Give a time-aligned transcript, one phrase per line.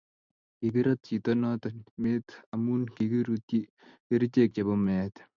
[0.57, 3.59] kikirat chitok notok meet amu kikirutyi
[4.05, 5.13] kerichek chepo meet